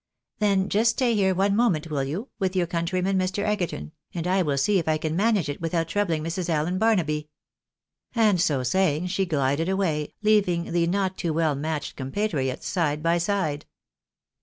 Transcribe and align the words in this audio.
"Then 0.39 0.67
just 0.67 0.89
stay 0.93 1.13
here 1.13 1.35
one 1.35 1.55
moment, 1.55 1.91
will 1.91 2.03
you, 2.03 2.29
with 2.39 2.55
your 2.55 2.65
coun 2.65 2.87
tryman, 2.87 3.17
Mr. 3.17 3.43
Egerton? 3.45 3.91
and 4.15 4.25
I 4.25 4.41
will 4.41 4.57
see 4.57 4.79
if 4.79 4.87
I 4.87 4.97
can 4.97 5.15
manage 5.15 5.47
it 5.47 5.61
without 5.61 5.87
troubhng 5.89 6.23
Mrs. 6.23 6.49
Allen 6.49 6.79
Barnaby," 6.79 7.29
And 8.15 8.41
so 8.41 8.63
saying, 8.63 9.05
she 9.09 9.27
glided 9.27 9.69
away, 9.69 10.15
leaving 10.23 10.71
the 10.71 10.87
not 10.87 11.19
too 11.19 11.35
weU 11.35 11.55
matched 11.55 11.95
compatriots 11.97 12.65
side 12.65 13.03
by 13.03 13.19
side. 13.19 13.67